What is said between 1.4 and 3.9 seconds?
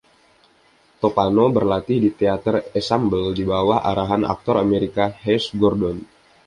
berlatih di Teater Ensemble dibawah